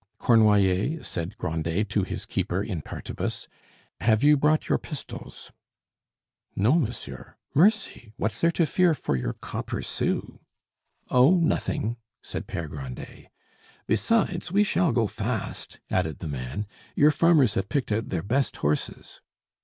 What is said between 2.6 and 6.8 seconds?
in partibus, "have you brought your pistols?" "No,